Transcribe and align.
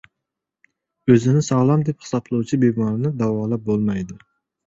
O‘zini 1.15 1.43
sog‘lom 1.47 1.83
deb 1.89 2.01
hisoblovchi 2.05 2.59
bemorni 2.63 3.11
davolab 3.21 3.65
bo‘lmaydi. 3.71 4.17